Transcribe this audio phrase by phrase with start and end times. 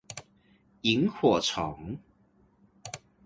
[0.81, 1.99] 螢火蟲